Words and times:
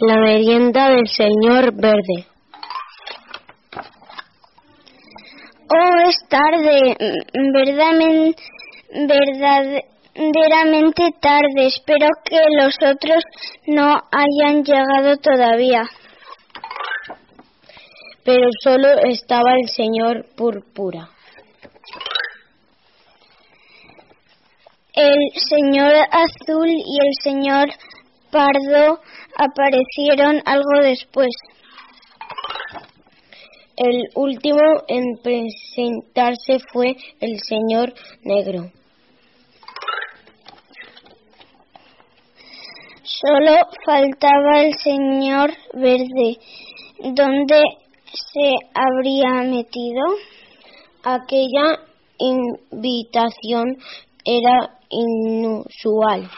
La 0.00 0.14
merienda 0.20 0.90
del 0.90 1.08
señor 1.08 1.74
verde. 1.74 2.24
Oh, 5.70 6.08
es 6.08 6.16
tarde, 6.28 6.96
verdaderamente, 7.52 8.40
verdaderamente 10.14 11.02
tarde. 11.20 11.66
Espero 11.66 12.06
que 12.24 12.38
los 12.60 12.76
otros 12.80 13.24
no 13.66 13.96
hayan 14.12 14.62
llegado 14.62 15.16
todavía. 15.16 15.82
Pero 18.24 18.46
solo 18.62 19.00
estaba 19.02 19.54
el 19.60 19.68
señor 19.68 20.26
Púrpura. 20.36 21.08
El 24.92 25.28
señor 25.34 25.92
Azul 26.12 26.68
y 26.68 27.00
el 27.00 27.14
señor 27.20 27.68
Pardo 28.30 29.00
aparecieron 29.36 30.42
algo 30.44 30.82
después. 30.82 31.30
El 33.76 34.08
último 34.14 34.60
en 34.88 35.04
presentarse 35.22 36.58
fue 36.72 36.96
el 37.20 37.38
señor 37.40 37.94
Negro. 38.22 38.72
Solo 43.04 43.54
faltaba 43.86 44.60
el 44.62 44.74
señor 44.74 45.52
Verde. 45.74 46.38
¿Dónde 47.14 47.62
se 48.12 48.54
habría 48.74 49.42
metido? 49.44 50.02
Aquella 51.04 51.78
invitación 52.18 53.78
era 54.24 54.78
inusual. 54.88 56.28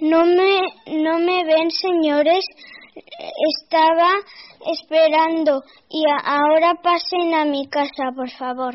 No 0.00 0.24
me, 0.24 0.60
no 0.86 1.18
me 1.18 1.44
ven, 1.44 1.70
señores. 1.70 2.44
Estaba 3.54 4.10
esperando 4.72 5.62
y 5.88 6.04
ahora 6.24 6.74
pasen 6.82 7.34
a 7.34 7.44
mi 7.44 7.68
casa, 7.68 8.10
por 8.14 8.30
favor. 8.30 8.74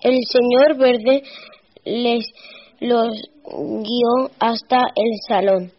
El 0.00 0.18
señor 0.26 0.76
Verde 0.76 1.24
les 1.84 2.24
los 2.80 3.08
guió 3.44 4.30
hasta 4.38 4.76
el 4.94 5.10
salón. 5.26 5.72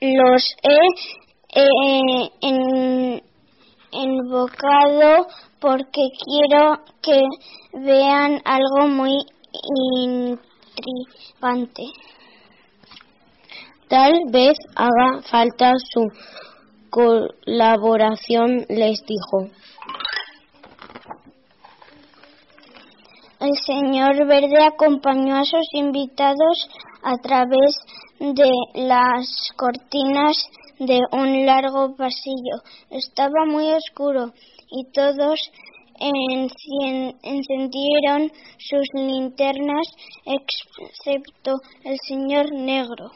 Los 0.00 0.56
he 0.62 1.60
eh, 1.60 3.22
invocado 3.90 5.26
porque 5.60 6.08
quiero 6.24 6.78
que 7.02 7.22
vean 7.72 8.40
algo 8.44 8.88
muy 8.88 9.18
intrigante. 10.76 11.82
Tal 13.88 14.12
vez 14.30 14.56
haga 14.74 15.22
falta 15.30 15.72
su 15.92 16.10
colaboración, 16.90 18.64
les 18.68 19.04
dijo. 19.06 19.50
El 23.40 23.56
señor 23.66 24.26
Verde 24.26 24.64
acompañó 24.64 25.36
a 25.36 25.44
sus 25.44 25.74
invitados 25.74 26.68
a 27.02 27.16
través 27.18 27.74
de 28.18 28.50
las 28.74 29.52
cortinas 29.56 30.48
de 30.78 31.00
un 31.12 31.46
largo 31.46 31.94
pasillo. 31.96 32.62
Estaba 32.90 33.44
muy 33.46 33.70
oscuro 33.72 34.32
y 34.70 34.84
todos 34.92 35.40
encendieron 37.22 38.32
sus 38.58 38.86
linternas 38.94 39.86
excepto 40.26 41.60
el 41.84 41.96
señor 42.06 42.52
negro. 42.52 43.10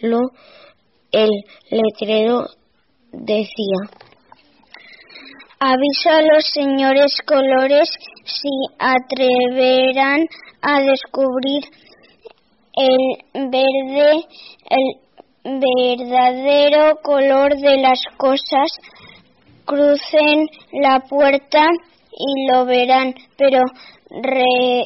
leerlo. 0.00 0.30
El 1.10 1.30
letrero 1.70 2.46
decía. 3.12 3.76
Aviso 5.60 6.10
a 6.10 6.22
los 6.22 6.44
señores 6.52 7.16
colores 7.26 7.90
si 8.24 8.48
atreverán 8.78 10.26
a 10.62 10.80
descubrir 10.80 11.64
el 12.74 13.50
verde, 13.50 14.24
el 14.70 15.60
verdadero 15.60 16.98
color 17.02 17.56
de 17.56 17.78
las 17.78 18.00
cosas. 18.16 18.70
Crucen 19.64 20.46
la 20.80 21.00
puerta 21.00 21.66
y 22.10 22.50
lo 22.50 22.64
verán, 22.64 23.14
pero 23.36 23.62
re, 24.10 24.84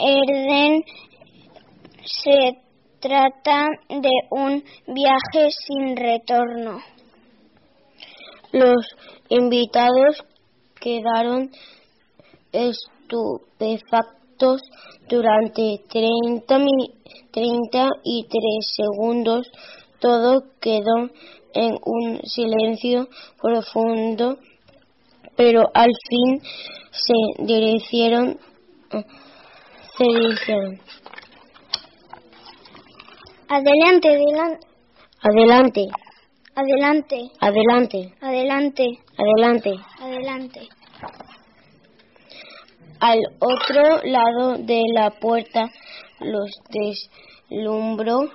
recuerden, 0.00 0.82
se 2.04 2.58
trata 3.00 3.66
de 3.88 4.10
un 4.30 4.62
viaje 4.86 5.50
sin 5.50 5.96
retorno. 5.96 6.78
Los 8.52 8.86
invitados 9.28 10.22
quedaron 10.80 11.50
estupefactos 12.52 14.62
durante 15.08 15.80
30, 15.88 16.58
30 17.30 17.88
y 18.04 18.24
3 18.24 18.40
segundos. 18.76 19.50
Todo 20.00 20.42
quedó 20.60 21.10
en 21.54 21.78
un 21.84 22.20
silencio 22.24 23.08
profundo, 23.40 24.38
pero 25.36 25.70
al 25.74 25.90
fin 26.08 26.42
se 26.90 27.14
dirigieron, 27.44 28.40
Adelante, 33.48 34.08
adelante. 34.08 34.66
Adelante. 35.20 35.88
Adelante. 36.54 37.30
Adelante. 37.38 38.14
Adelante. 38.22 38.86
Adelante. 39.18 39.74
Adelante. 40.00 40.68
Al 42.98 43.18
otro 43.40 44.00
lado 44.04 44.56
de 44.56 44.80
la 44.94 45.10
puerta 45.10 45.70
los 46.20 46.50
deslumbró 47.50 48.30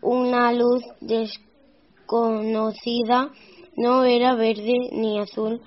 una 0.00 0.52
luz 0.52 0.84
desconocida. 1.00 3.32
No 3.76 4.04
era 4.04 4.36
verde 4.36 4.90
ni 4.92 5.18
azul, 5.18 5.60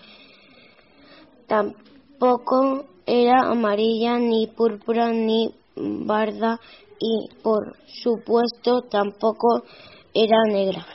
tampoco 1.48 1.90
era 3.06 3.50
amarilla, 3.50 4.18
ni 4.18 4.48
púrpura, 4.48 5.12
ni 5.12 5.54
barda 5.76 6.60
y, 7.00 7.30
por 7.42 7.76
supuesto, 7.88 8.82
tampoco 8.84 9.64
era 10.14 10.38
negra. 10.48 10.86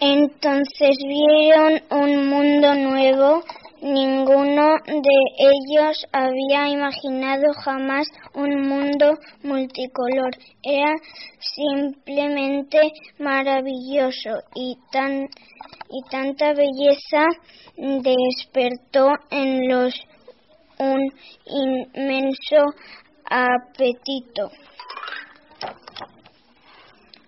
Entonces 0.00 0.96
vieron 1.06 1.80
un 1.90 2.28
mundo 2.28 2.74
nuevo. 2.74 3.42
Ninguno 3.84 4.76
de 4.86 5.18
ellos 5.36 6.06
había 6.10 6.70
imaginado 6.70 7.52
jamás 7.52 8.08
un 8.32 8.66
mundo 8.66 9.12
multicolor. 9.42 10.30
Era 10.62 10.94
simplemente 11.38 12.80
maravilloso 13.18 14.30
y 14.54 14.78
tan 14.90 15.28
y 15.90 16.02
tanta 16.10 16.54
belleza 16.54 17.26
despertó 17.76 19.10
en 19.30 19.68
los 19.68 19.92
un 20.78 21.12
inmenso 21.44 22.64
apetito. 23.28 24.50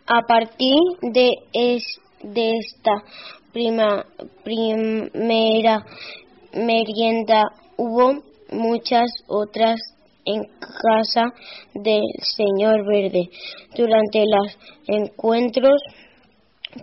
A 0.07 0.23
partir 0.23 0.79
de 1.03 1.33
es, 1.53 1.85
de 2.23 2.53
esta 2.57 2.93
prima, 3.53 4.07
primera 4.43 5.85
merienda 6.57 7.45
hubo 7.77 8.25
muchas 8.51 9.09
otras 9.29 9.79
en 10.25 10.43
casa 10.59 11.33
del 11.75 12.03
señor 12.21 12.85
Verde. 12.87 13.29
Durante 13.77 14.25
los 14.27 14.59
encuentros 14.89 15.81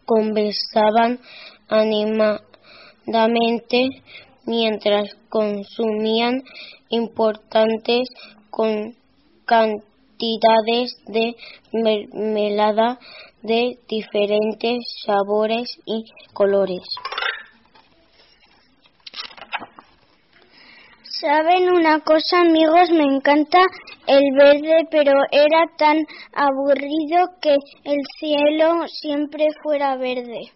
conversaban 0.06 1.20
animadamente 1.68 3.90
mientras 4.46 5.10
consumían 5.30 6.44
importantes 6.90 8.08
cantidades 9.46 10.96
de 11.08 11.36
mermelada 11.74 13.00
de 13.42 13.78
diferentes 13.90 14.78
sabores 15.06 15.78
y 15.86 16.06
colores. 16.34 16.84
¿Saben 21.24 21.72
una 21.72 22.02
cosa, 22.02 22.42
amigos? 22.42 22.92
Me 22.92 23.06
encanta 23.06 23.60
el 24.08 24.24
verde, 24.38 24.86
pero 24.92 25.14
era 25.32 25.64
tan 25.78 26.06
aburrido 26.34 27.30
que 27.42 27.56
el 27.86 28.00
cielo 28.20 28.86
siempre 28.90 29.48
fuera 29.64 29.96
verde. 29.96 30.52